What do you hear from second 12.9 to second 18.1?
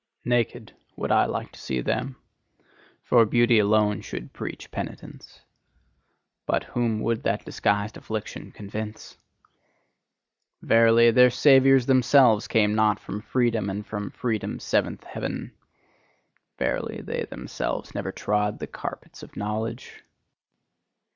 from freedom and freedom's seventh heaven! Verily, they themselves